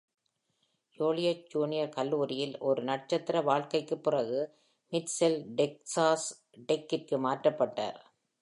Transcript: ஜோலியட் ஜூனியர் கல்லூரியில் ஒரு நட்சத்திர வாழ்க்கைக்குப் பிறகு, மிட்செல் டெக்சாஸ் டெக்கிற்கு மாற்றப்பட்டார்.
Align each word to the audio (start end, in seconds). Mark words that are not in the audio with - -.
ஜோலியட் 0.99 1.47
ஜூனியர் 1.47 1.89
கல்லூரியில் 1.89 2.59
ஒரு 2.59 2.83
நட்சத்திர 2.83 3.41
வாழ்க்கைக்குப் 3.41 4.03
பிறகு, 4.03 4.39
மிட்செல் 4.91 5.43
டெக்சாஸ் 5.55 6.27
டெக்கிற்கு 6.67 7.19
மாற்றப்பட்டார். 7.19 7.99